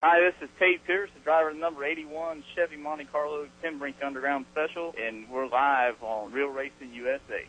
[0.00, 3.94] Hi, this is Tate Pierce, the driver of the number 81 Chevy Monte Carlo Timbrink
[4.04, 7.44] Underground Special, and we're live on Real Racing USA.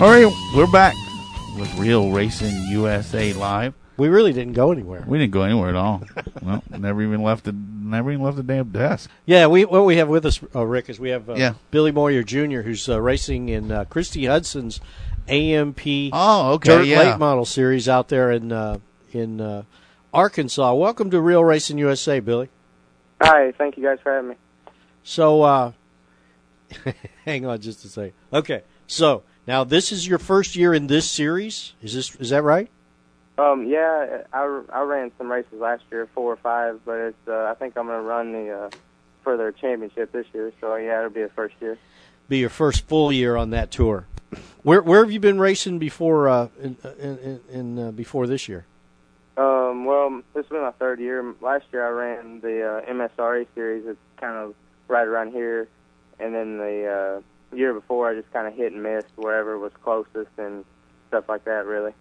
[0.00, 0.94] All right, we're back
[1.56, 3.74] with Real Racing USA live.
[3.98, 5.04] We really didn't go anywhere.
[5.06, 6.02] We didn't go anywhere at all.
[6.42, 9.08] well, never even left the never even left the damn desk.
[9.26, 11.54] Yeah, we what we have with us, uh, Rick, is we have uh, Yeah.
[11.70, 14.80] Billy Moyer Jr., who's uh, racing in uh, Christy Hudson's
[15.28, 15.80] AMP
[16.12, 16.98] Oh, okay, Dirt yeah.
[16.98, 18.78] Late Model Series out there in uh,
[19.12, 19.62] in uh,
[20.12, 20.74] Arkansas.
[20.74, 22.48] Welcome to Real Racing USA, Billy.
[23.20, 24.36] Hi, thank you guys for having me.
[25.04, 25.72] So, uh,
[27.24, 28.14] hang on just a second.
[28.32, 31.74] Okay, so now this is your first year in this series.
[31.82, 32.68] Is this is that right?
[33.38, 37.44] Um, yeah, I, I ran some races last year, four or five, but it's uh,
[37.50, 38.70] I think I'm going to run the uh,
[39.24, 40.52] further championship this year.
[40.60, 41.78] So yeah, it'll be the first year.
[42.28, 44.06] Be your first full year on that tour.
[44.62, 48.48] Where where have you been racing before uh, in, in, in, in uh, before this
[48.48, 48.66] year?
[49.36, 51.34] Um, well, this will be my third year.
[51.40, 53.86] Last year I ran the uh, MSRA series.
[53.86, 54.54] It's kind of
[54.88, 55.68] right around here,
[56.20, 59.72] and then the uh, year before I just kind of hit and missed wherever was
[59.82, 60.64] closest and
[61.08, 61.66] stuff like that.
[61.66, 61.92] Really.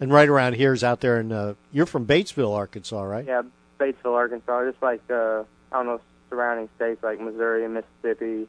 [0.00, 3.24] And right around here is out there, and uh, you're from Batesville, Arkansas, right?
[3.26, 3.42] Yeah,
[3.78, 8.48] Batesville, Arkansas, just like uh, I don't know surrounding states like Missouri and Mississippi,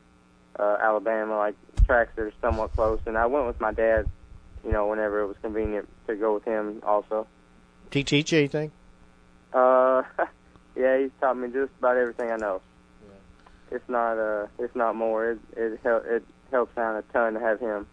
[0.59, 1.55] uh, Alabama, like
[1.85, 2.99] tracks that are somewhat close.
[3.05, 4.07] And I went with my dad,
[4.65, 6.81] you know, whenever it was convenient to go with him.
[6.85, 7.27] Also,
[7.91, 8.71] Did he teach you anything?
[9.53, 10.03] uh,
[10.75, 12.61] yeah, he's taught me just about everything I know.
[13.69, 17.39] If not, uh, if not more, it it, hel- it helps out a ton to
[17.39, 17.85] have him.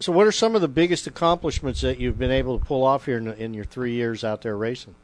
[0.00, 3.06] So, what are some of the biggest accomplishments that you've been able to pull off
[3.06, 4.96] here in, in your three years out there racing?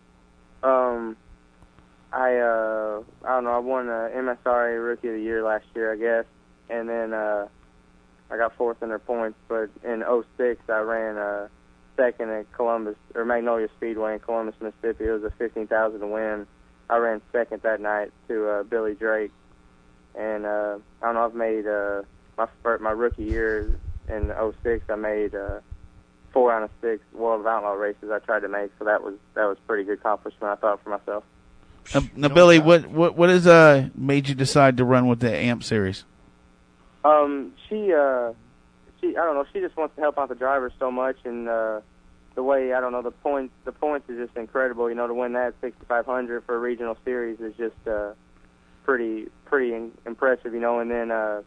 [0.64, 1.16] Um,
[2.12, 3.50] I uh, I don't know.
[3.50, 6.24] I won uh, MSRA Rookie of the Year last year, I guess,
[6.70, 7.48] and then uh,
[8.30, 9.38] I got fourth in their points.
[9.46, 10.02] But in
[10.38, 11.48] '06, I ran uh,
[11.96, 15.04] second at Columbus or Magnolia Speedway in Columbus, Mississippi.
[15.04, 16.46] It was a 15,000 to win.
[16.88, 19.32] I ran second that night to uh, Billy Drake,
[20.14, 21.26] and uh, I don't know.
[21.26, 22.02] I've made uh,
[22.38, 24.32] my first, my rookie year in
[24.62, 24.84] '06.
[24.88, 25.34] I made.
[25.34, 25.60] Uh,
[26.30, 29.14] four out of six World of Outlaw races I tried to make, so that was
[29.34, 31.24] that was pretty good accomplishment I thought for myself.
[31.94, 35.34] Uh, now, Billy, what what what has uh made you decide to run with the
[35.34, 36.04] AMP series?
[37.04, 38.32] Um, she uh,
[39.00, 41.48] she I don't know, she just wants to help out the drivers so much, and
[41.48, 41.80] uh,
[42.34, 44.88] the way I don't know the points the points is just incredible.
[44.88, 48.12] You know, to win that 6500 for a regional series is just uh,
[48.84, 50.52] pretty pretty in- impressive.
[50.52, 51.42] You know, and then uh,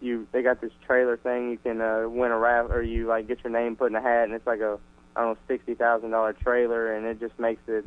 [0.00, 3.28] you they got this trailer thing you can uh, win a raffle or you like
[3.28, 4.78] get your name put in a hat, and it's like a
[5.14, 7.86] I don't know sixty thousand dollar trailer, and it just makes it.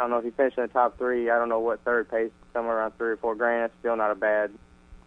[0.00, 1.28] I don't know if you finish in the top three.
[1.28, 3.66] I don't know what third pace, somewhere around three or four grand.
[3.66, 4.50] It's still not a bad,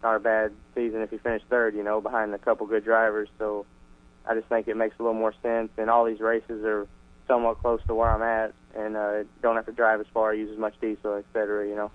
[0.04, 1.74] not a bad season if you finish third.
[1.74, 3.28] You know, behind a couple good drivers.
[3.40, 3.66] So,
[4.24, 5.70] I just think it makes a little more sense.
[5.78, 6.86] And all these races are
[7.26, 10.52] somewhat close to where I'm at, and uh, don't have to drive as far, use
[10.52, 11.66] as much diesel, et cetera.
[11.66, 11.90] You know.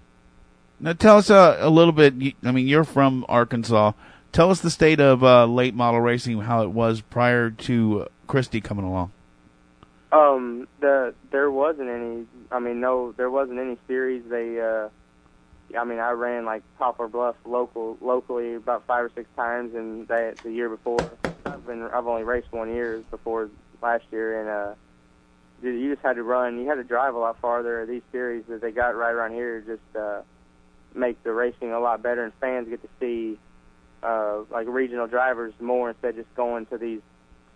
[0.82, 2.16] Now, tell us uh, a little bit.
[2.44, 3.94] I mean, you're from Arkansas.
[4.34, 8.60] Tell us the state of uh, late model racing, how it was prior to Christie
[8.60, 9.14] coming along.
[10.12, 12.26] Um, the there wasn't any.
[12.52, 14.24] I mean, no, there wasn't any series.
[14.28, 14.90] They, uh,
[15.78, 20.08] I mean, I ran like Poplar Bluff local locally about five or six times, and
[20.08, 20.98] that the year before,
[21.46, 23.52] I've been I've only raced one year before
[23.84, 24.76] last year, and uh,
[25.62, 26.60] you you just had to run.
[26.60, 27.86] You had to drive a lot farther.
[27.86, 30.22] These series that they got right around here just uh,
[30.96, 33.38] make the racing a lot better, and fans get to see
[34.02, 37.02] uh, like regional drivers more instead of just going to these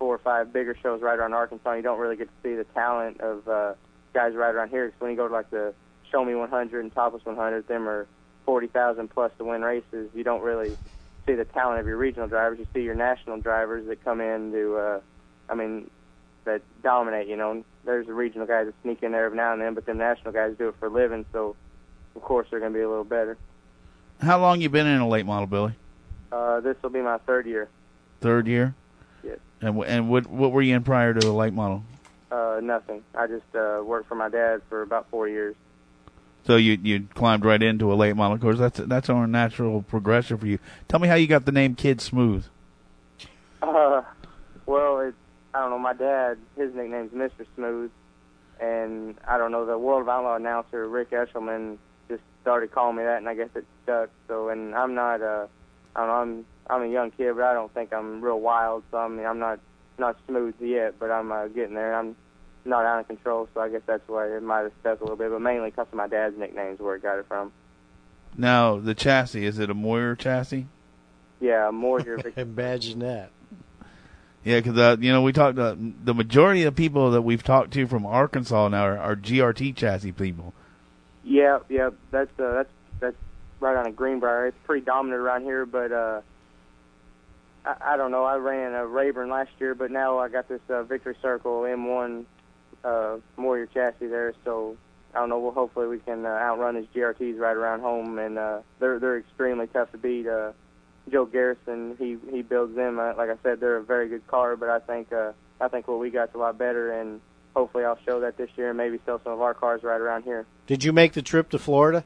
[0.03, 1.71] four or five bigger shows right around Arkansas.
[1.75, 3.73] You don't really get to see the talent of uh,
[4.13, 4.87] guys right around here.
[4.87, 5.73] Because when you go to like the
[6.11, 8.05] Show Me 100 and Topless 100, them are
[8.45, 10.09] 40,000 plus to win races.
[10.13, 10.75] You don't really
[11.25, 12.59] see the talent of your regional drivers.
[12.59, 14.99] You see your national drivers that come in to, uh,
[15.47, 15.89] I mean,
[16.43, 17.29] that dominate.
[17.29, 19.85] You know, there's the regional guys that sneak in there every now and then, but
[19.85, 21.25] the national guys do it for a living.
[21.31, 21.55] So,
[22.17, 23.37] of course, they're going to be a little better.
[24.19, 25.75] How long you been in a late model, Billy?
[26.29, 27.69] Uh, this will be my third year.
[28.19, 28.75] Third year.
[29.23, 29.39] Yes.
[29.61, 31.83] And and what what were you in prior to the late model?
[32.31, 33.03] Uh, nothing.
[33.15, 35.55] I just uh, worked for my dad for about four years.
[36.45, 38.37] So you you climbed right into a late model.
[38.37, 40.59] Course, that's that's our natural progression for you.
[40.87, 42.45] Tell me how you got the name Kid Smooth.
[43.61, 44.01] Uh,
[44.65, 45.17] well, it's
[45.53, 45.79] I don't know.
[45.79, 47.45] My dad, his nickname's Mr.
[47.55, 47.91] Smooth,
[48.59, 49.65] and I don't know.
[49.65, 51.77] The World of Outlaw announcer Rick Eshelman
[52.09, 54.09] just started calling me that, and I guess it stuck.
[54.27, 55.21] So, and I'm not.
[55.21, 55.47] Uh,
[55.95, 56.13] I don't know.
[56.13, 58.83] I'm I'm a young kid, but I don't think I'm real wild.
[58.91, 59.59] So I mean, I'm not
[59.97, 61.95] not smooth yet, but I'm uh, getting there.
[61.95, 62.15] I'm
[62.65, 65.17] not out of control, so I guess that's why it might have stuck a little
[65.17, 65.29] bit.
[65.29, 67.51] But mainly because of my dad's nicknames, where it got it from.
[68.37, 70.67] Now the chassis is it a Moyer chassis?
[71.39, 72.19] Yeah, a Moyer.
[72.37, 73.31] Imagine that.
[74.43, 75.57] Yeah, because uh, you know we talked.
[75.57, 79.75] Uh, the majority of people that we've talked to from Arkansas now are, are GRT
[79.75, 80.53] chassis people.
[81.23, 82.69] Yeah, yeah, that's uh, that's
[82.99, 83.15] that's
[83.61, 84.47] right on a Greenbrier.
[84.47, 86.21] It's pretty dominant around here, but uh,
[87.65, 88.23] I, I don't know.
[88.23, 92.25] I ran a Rayburn last year, but now I got this uh, Victory Circle M1
[92.83, 94.77] uh, Warrior chassis there, so
[95.13, 95.39] I don't know.
[95.39, 99.17] Well, hopefully we can uh, outrun his GRTs right around home, and uh, they're they're
[99.17, 100.27] extremely tough to beat.
[100.27, 100.51] Uh,
[101.11, 102.99] Joe Garrison, he he builds them.
[102.99, 105.87] Uh, like I said, they're a very good car, but I think uh, I think
[105.87, 107.21] what we got's a lot better, and
[107.55, 110.23] hopefully I'll show that this year and maybe sell some of our cars right around
[110.23, 110.45] here.
[110.65, 112.05] Did you make the trip to Florida?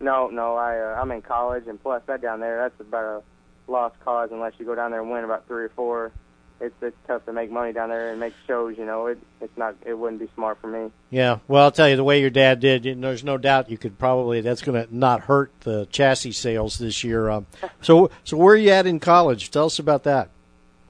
[0.00, 3.22] No, no, I uh, I'm in college, and plus that down there, that's about a
[3.68, 6.12] lost cause unless you go down there and win about three or four.
[6.58, 8.78] It's it's tough to make money down there and make shows.
[8.78, 10.90] You know, it it's not it wouldn't be smart for me.
[11.10, 12.86] Yeah, well, I'll tell you the way your dad did.
[12.86, 16.78] you- There's no doubt you could probably that's going to not hurt the chassis sales
[16.78, 17.28] this year.
[17.28, 17.46] Um,
[17.82, 19.50] so, so where are you at in college?
[19.50, 20.30] Tell us about that.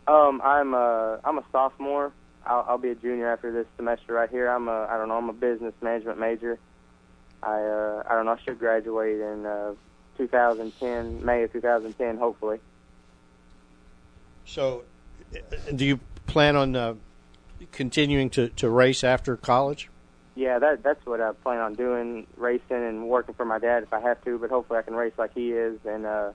[0.06, 2.12] Um, I'm a I'm a sophomore.
[2.46, 4.46] I'll, I'll be a junior after this semester right here.
[4.48, 6.60] I'm a I don't know I'm a business management major.
[7.42, 9.72] I uh I don't know I should graduate in uh
[10.16, 12.58] 2010 May of 2010 hopefully.
[14.44, 14.84] So,
[15.34, 16.94] uh, do you plan on uh,
[17.72, 19.88] continuing to, to race after college?
[20.34, 23.92] Yeah, that that's what I plan on doing, racing and working for my dad if
[23.92, 24.38] I have to.
[24.38, 26.32] But hopefully I can race like he is and uh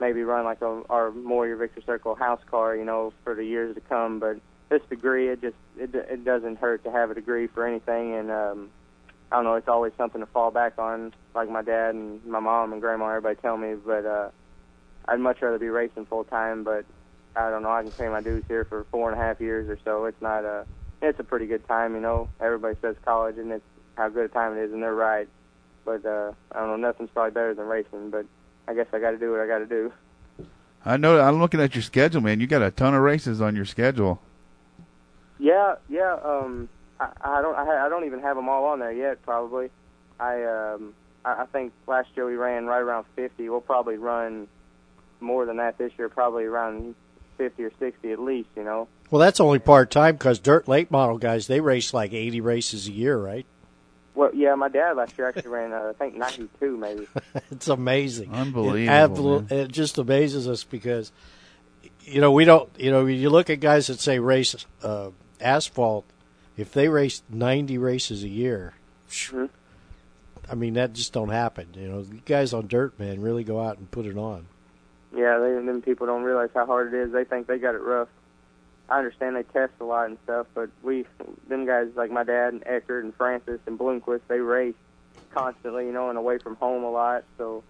[0.00, 3.74] maybe run like a, our Warrior Victory Circle house car, you know, for the years
[3.74, 4.18] to come.
[4.18, 8.14] But this degree, it just it it doesn't hurt to have a degree for anything,
[8.14, 8.70] and um,
[9.32, 12.38] I don't know, it's always something to fall back on, like my dad and my
[12.38, 13.74] mom and grandma, everybody tell me.
[13.74, 14.28] But uh,
[15.08, 16.64] I'd much rather be racing full time.
[16.64, 16.84] But
[17.34, 19.70] I don't know, I can pay my dues here for four and a half years
[19.70, 20.04] or so.
[20.04, 20.66] It's not a
[21.00, 22.28] it's a pretty good time, you know.
[22.40, 23.64] Everybody says college, and it's
[23.96, 25.28] how good a time it is, and they're right.
[25.86, 28.10] But uh, I don't know, nothing's probably better than racing.
[28.10, 28.26] But
[28.68, 29.92] I guess I got to do what I got to do.
[30.84, 31.18] I know.
[31.18, 32.38] I'm looking at your schedule, man.
[32.38, 34.20] You got a ton of races on your schedule.
[35.38, 36.18] Yeah, yeah.
[36.22, 36.68] Um,
[37.22, 37.56] I, I don't.
[37.56, 39.22] I, I don't even have them all on there yet.
[39.22, 39.70] Probably.
[40.20, 40.94] I um.
[41.24, 43.48] I, I think last year we ran right around 50.
[43.48, 44.48] We'll probably run
[45.20, 46.08] more than that this year.
[46.08, 46.94] Probably around
[47.38, 48.48] 50 or 60 at least.
[48.56, 48.88] You know.
[49.10, 52.88] Well, that's only part time because dirt late model guys they race like 80 races
[52.88, 53.44] a year, right?
[54.14, 54.54] Well, yeah.
[54.54, 55.72] My dad last year actually ran.
[55.72, 57.06] Uh, I think 92 maybe.
[57.50, 58.32] it's amazing.
[58.32, 61.12] Unbelievable, It, abso- it just amazes us because,
[62.02, 65.10] you know, we don't, you know, you look at guys that say race uh,
[65.40, 66.04] asphalt,
[66.56, 68.74] if they race 90 races a year,
[69.08, 69.48] Mhm.
[70.50, 71.68] I mean, that just don't happen.
[71.74, 74.46] You know, the guys on dirt, man, really go out and put it on.
[75.14, 77.12] Yeah, they, them people don't realize how hard it is.
[77.12, 78.08] They think they got it rough.
[78.88, 81.06] I understand they test a lot and stuff, but we,
[81.48, 84.74] them guys like my dad and Eckert and Francis and Bloomquist, they race
[85.32, 87.24] constantly, you know, and away from home a lot.
[87.38, 87.62] So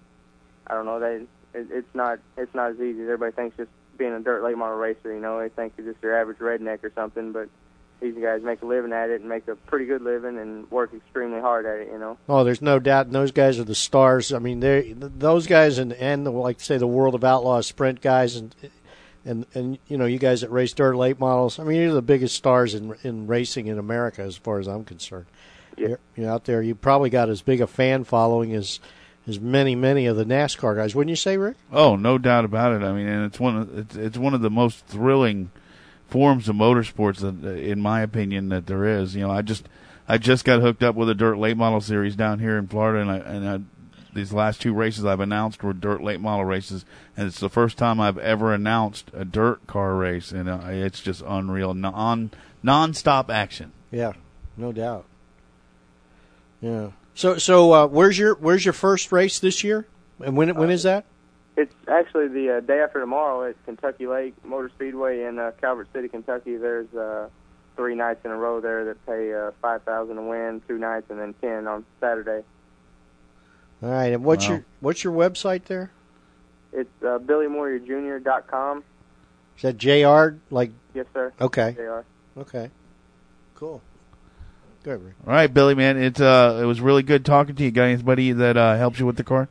[0.67, 0.99] I don't know.
[0.99, 1.17] They,
[1.59, 3.57] it, it's not, it's not as easy as everybody thinks.
[3.57, 6.39] Just being a dirt late model racer, you know, they think you're just your average
[6.39, 7.33] redneck or something.
[7.33, 7.49] But
[8.03, 10.93] these guys make a living at it and make a pretty good living and work
[10.93, 12.19] extremely hard at it, you know.
[12.29, 13.07] Oh, there's no doubt.
[13.07, 14.33] And those guys are the stars.
[14.33, 18.01] I mean, they those guys and and the, like say the World of Outlaws sprint
[18.01, 18.55] guys and
[19.25, 21.59] and and you know you guys that race dirt late models.
[21.59, 24.85] I mean, you're the biggest stars in in racing in America as far as I'm
[24.85, 25.27] concerned.
[25.79, 25.89] Yeah.
[25.89, 26.61] You're, you're out there.
[26.61, 28.81] You probably got as big a fan following as
[29.29, 30.95] as many many of the NASCAR guys.
[30.95, 31.57] Wouldn't you say, Rick?
[31.73, 32.85] Oh, no doubt about it.
[32.85, 35.51] I mean, and it's one of it's, it's one of the most thrilling
[36.13, 39.17] forms of motorsports that, in my opinion, that there is.
[39.17, 39.67] You know, I just
[40.07, 43.01] I just got hooked up with a dirt late model series down here in Florida,
[43.01, 43.61] and I and I,
[44.15, 46.85] these last two races I've announced were dirt late model races,
[47.17, 51.01] and it's the first time I've ever announced a dirt car race, and uh, it's
[51.01, 52.31] just unreal, non
[52.63, 53.73] non-stop action.
[53.91, 54.13] Yeah,
[54.59, 55.07] no doubt.
[56.61, 56.91] Yeah.
[57.15, 59.87] So so uh, where's your where's your first race this year?
[60.23, 61.07] And when when is that?
[61.57, 65.89] It's actually the uh, day after tomorrow at Kentucky Lake Motor Speedway in uh, Calvert
[65.93, 66.57] City, Kentucky.
[66.57, 67.29] There's uh,
[67.77, 71.11] three nights in a row there that pay uh, five thousand to win, two nights,
[71.11, 72.43] and then ten on Saturday.
[73.83, 74.13] All right.
[74.13, 74.55] And what's Wow.
[74.55, 75.91] your what's your website there?
[76.73, 78.85] It's uh, BillyMoyerJr.com.
[79.57, 80.37] Is that JR?
[80.51, 81.33] Like Yes, sir.
[81.41, 82.05] okay, They are.
[82.39, 82.71] okay,
[83.55, 83.83] cool.
[84.85, 85.15] Good.
[85.27, 87.71] All right, Billy, man, it's uh, it was really good talking to you.
[87.71, 89.49] Got anybody that uh, helps you with the car?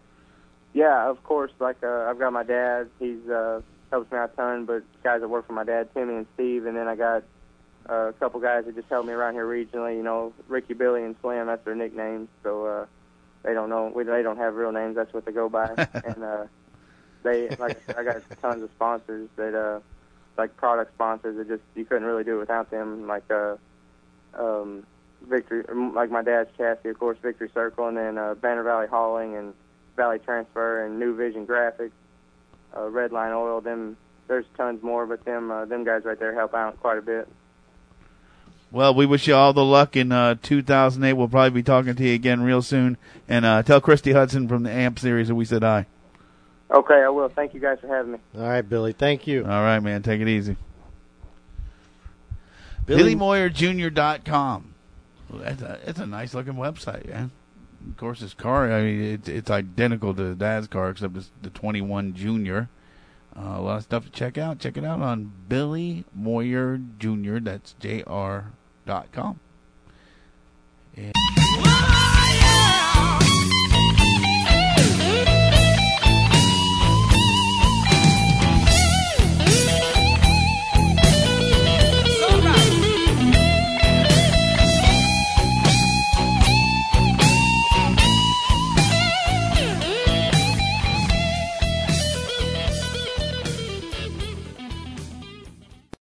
[0.74, 1.52] Yeah, of course.
[1.60, 2.90] Like uh, I've got my dad.
[3.00, 3.62] He's uh,
[3.92, 4.66] helps me out a ton.
[4.66, 7.24] But guys that work for my dad, Timmy and Steve, and then I got
[7.90, 9.98] uh, a couple guys that just help me around here regionally.
[9.98, 11.48] You know, Ricky, Billy, and Slim.
[11.48, 12.30] That's their nicknames.
[12.44, 12.86] So uh,
[13.44, 13.92] they don't know.
[13.94, 14.96] We, they don't have real names.
[14.96, 15.70] That's what they go by.
[16.06, 16.46] and uh,
[17.24, 19.80] they like I got tons of sponsors that uh,
[20.38, 23.08] like product sponsors that just you couldn't really do it without them.
[23.08, 23.58] Like uh,
[24.34, 24.86] um,
[25.28, 25.64] Victory,
[25.94, 29.54] like my dad's chassis, of course, Victory Circle, and then uh, Banner Valley Hauling and
[29.96, 31.92] Valley Transfer and New Vision Graphics,
[32.74, 33.62] uh, Redline Oil.
[33.62, 37.02] Them there's tons more, but them uh, them guys right there help out quite a
[37.02, 37.28] bit.
[38.72, 41.14] Well, we wish you all the luck in uh, 2008.
[41.14, 42.96] We'll probably be talking to you again real soon.
[43.28, 45.88] And uh, tell Christy Hudson from the AMP series that we said hi.
[46.72, 47.28] Okay, I will.
[47.28, 48.20] Thank you guys for having me.
[48.38, 48.94] All right, Billy.
[48.94, 49.44] Thank you.
[49.44, 50.04] All right, man.
[50.04, 50.56] Take it easy.
[52.86, 54.74] Billy- BillyMoyerJr.com.
[55.30, 57.32] Well, that's a, that's a nice looking website, man.
[57.90, 61.50] Of course, his car, I mean, it's, it's identical to Dad's car, except it's the
[61.50, 62.70] 21 Junior.
[63.36, 64.60] Uh, a lot of stuff to check out.
[64.60, 67.40] Check it out on Billy Moyer Jr.
[67.40, 68.52] That's J-R
[68.86, 69.40] dot com.
[70.98, 71.14] And-